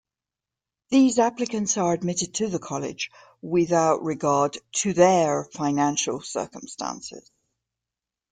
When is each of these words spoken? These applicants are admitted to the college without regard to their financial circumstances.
These 0.89 1.19
applicants 1.19 1.77
are 1.77 1.93
admitted 1.93 2.33
to 2.33 2.47
the 2.47 2.57
college 2.57 3.11
without 3.39 4.01
regard 4.01 4.57
to 4.77 4.93
their 4.93 5.43
financial 5.45 6.21
circumstances. 6.21 7.29